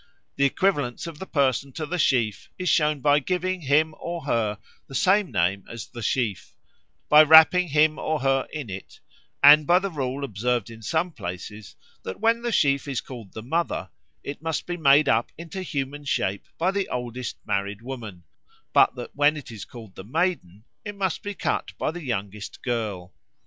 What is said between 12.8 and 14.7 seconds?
is called the Mother, it must